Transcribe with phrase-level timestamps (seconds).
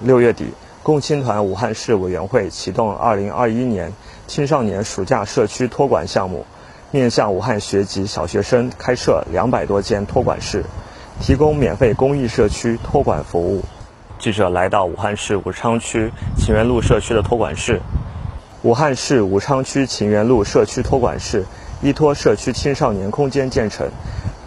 [0.00, 0.52] 六月底，
[0.82, 3.92] 共青团武汉市委员会启动2021年
[4.26, 6.44] 青少年暑假社区托管项目，
[6.90, 10.64] 面向武汉学籍小学生开设两百多间托管室，
[11.20, 13.64] 提供免费公益社区托管服务。
[14.18, 17.80] 记者来到武汉市武昌区秦园路社区的托管室。
[18.62, 21.44] 武汉市武昌区秦园路社区托管室
[21.82, 23.88] 依托社区青少年空间建成，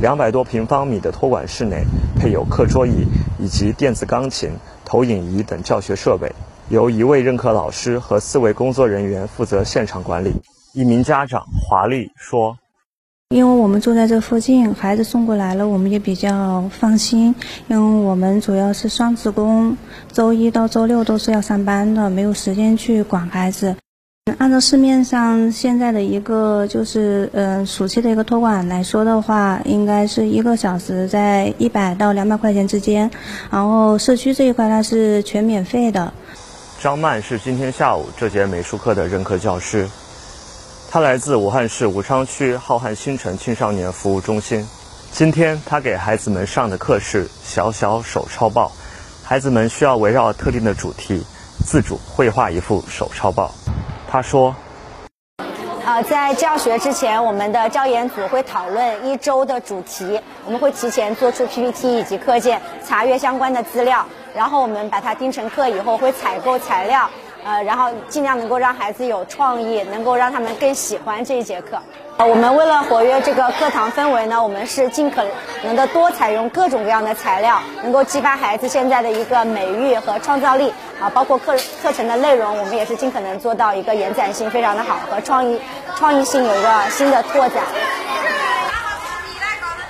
[0.00, 1.84] 两百多平方米的托管室内
[2.18, 3.06] 配有课桌椅
[3.38, 4.50] 以及电子钢琴。
[4.90, 6.32] 投影仪等教学设备，
[6.70, 10.32] 由一位任课老师和四位工作人员负责现场管理。
[10.72, 12.56] 一名家长华丽说
[13.28, 17.34] ：“因为我们住在这附近，孩子送过来了，我们也比较放心。
[17.66, 19.76] 因为我们主要是双职工，
[20.10, 23.76] 周一到周六都是要上班的，没有时间去管孩子。”
[24.38, 33.10] 按照市面上现在的一个就是呃暑期的一个托管来说的话，应该是一个小时在一百到两百块钱之间，
[33.50, 36.12] 然后社区这一块它是全免费的。
[36.80, 39.88] 张曼是今天下午这节美术课的任课教师，
[40.90, 44.66] 他来自武汉市武昌区浩瀚星城青少年服务中心。
[45.10, 48.72] 今天他给孩子们上的课是小小手抄报，
[49.24, 51.22] 孩子们需要围绕特定的主题
[51.64, 53.52] 自主绘画一幅手抄报。
[54.10, 54.56] 他说
[55.84, 67.10] ：“呃，在教学之前，我们的教研组会讨论一周的主题，我们会提前做出 PPT 以及课件，查阅相关的资料，然后我们把它定成课以后会采购材料，
[67.48, 71.80] 呃，然后尽量能够让孩子有创意，能够让他们更喜欢这一节课。”
[72.20, 75.24] 我们为了活跃这个课堂氛围呢，我们是尽可
[75.64, 81.08] 能的多采用各种各样的材料，能够激发孩子现在的一个美育和创造力啊。
[81.08, 85.58] 包括课课程的内容，我们也是尽可能做到一个延展性非常的好和创意
[85.96, 87.64] 创意性有一个新的拓展。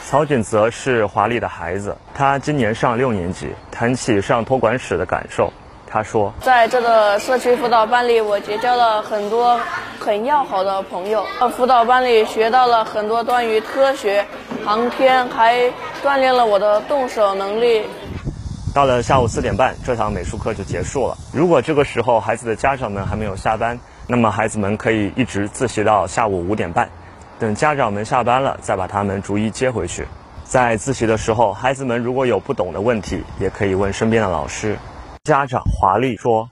[0.06, 5.52] 曹锦泽是华丽的孩子，他今年上六年级，谈起上托管室的感受。
[5.90, 9.58] 他说：“在这个社区辅导班里，我结交了很多
[9.98, 11.24] 很要好的朋友。
[11.56, 14.26] 辅导班里学到了很多关于科学、
[14.64, 15.58] 航天，还
[16.04, 17.84] 锻炼了我的动手能力。”
[18.74, 21.16] 到了下午四点半，这堂美术课就结束了。
[21.32, 26.88] 如果这个时候孩子的家长们还没有下班，那么孩子们可以一直自习到下午五点半，
[27.38, 30.06] 等家长们下班了，再把他们逐一接回去。
[30.44, 34.78] 在自习的时候，孩子们如果有不懂的问题，也可以问身边的老师。
[35.28, 36.48] 家长华丽说：“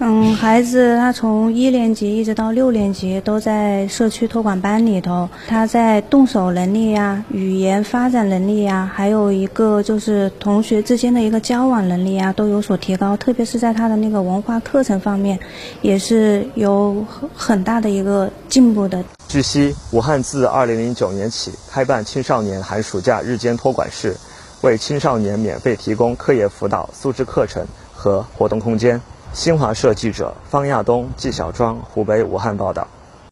[0.00, 13.14] 嗯，孩子他从一年级一直到六年级都在社区托管班里头，他在动手能力呀、语言发展能力呀，还有一个就是同学之间的一个交往能力呀，都有所提高。
[13.14, 15.38] 特别是在他的那个文化课程方面，
[15.82, 24.16] 也是有很很大的一个进步的。”据悉，武汉自2009年起开办青少年寒暑假日间托管室，
[24.60, 27.66] 为青少年免费提供课业辅导、素质课程。
[27.98, 29.00] 和活动空间。
[29.32, 32.86] 新华社记者方亚东、纪晓庄，湖北武汉报道。